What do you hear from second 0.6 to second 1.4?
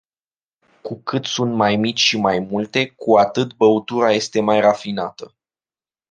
Cu cât